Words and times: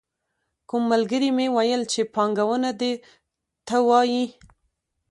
کوم 0.69 0.83
ملګري 0.91 1.29
مې 1.37 1.47
ویل 1.55 1.81
چې 1.93 2.01
پانګونه 2.13 2.69
دې 2.79 2.93
ته 3.67 3.77
وايي. 3.87 4.25